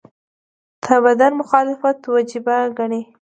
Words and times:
تعبداً 0.83 1.27
مخالفت 1.41 1.97
وجیبه 2.13 2.55
ګڼي. 2.77 3.01